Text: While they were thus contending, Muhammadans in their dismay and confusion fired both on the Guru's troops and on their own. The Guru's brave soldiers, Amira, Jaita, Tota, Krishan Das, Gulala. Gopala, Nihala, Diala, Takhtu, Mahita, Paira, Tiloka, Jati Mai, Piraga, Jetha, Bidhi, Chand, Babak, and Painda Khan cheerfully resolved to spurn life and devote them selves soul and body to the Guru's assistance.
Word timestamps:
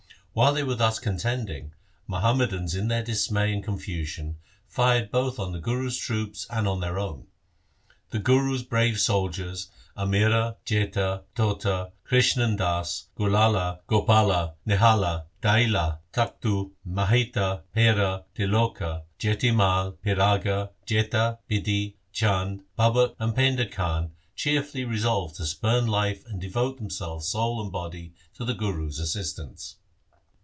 While 0.33 0.53
they 0.53 0.63
were 0.63 0.75
thus 0.75 0.97
contending, 0.97 1.73
Muhammadans 2.07 2.73
in 2.73 2.87
their 2.87 3.03
dismay 3.03 3.51
and 3.51 3.61
confusion 3.61 4.37
fired 4.65 5.11
both 5.11 5.37
on 5.39 5.51
the 5.51 5.59
Guru's 5.59 5.97
troops 5.97 6.47
and 6.49 6.69
on 6.69 6.79
their 6.79 6.97
own. 6.97 7.27
The 8.11 8.19
Guru's 8.19 8.63
brave 8.63 8.97
soldiers, 8.97 9.69
Amira, 9.97 10.55
Jaita, 10.65 11.23
Tota, 11.35 11.91
Krishan 12.07 12.55
Das, 12.55 13.09
Gulala. 13.17 13.79
Gopala, 13.89 14.53
Nihala, 14.65 15.25
Diala, 15.43 15.97
Takhtu, 16.13 16.71
Mahita, 16.87 17.63
Paira, 17.75 18.23
Tiloka, 18.33 19.01
Jati 19.19 19.53
Mai, 19.53 19.89
Piraga, 20.01 20.69
Jetha, 20.87 21.39
Bidhi, 21.49 21.95
Chand, 22.13 22.63
Babak, 22.79 23.15
and 23.19 23.35
Painda 23.35 23.69
Khan 23.69 24.11
cheerfully 24.37 24.85
resolved 24.85 25.35
to 25.35 25.45
spurn 25.45 25.87
life 25.87 26.23
and 26.25 26.39
devote 26.39 26.77
them 26.77 26.89
selves 26.89 27.27
soul 27.27 27.61
and 27.61 27.69
body 27.73 28.13
to 28.33 28.45
the 28.45 28.53
Guru's 28.53 28.97
assistance. 28.97 29.75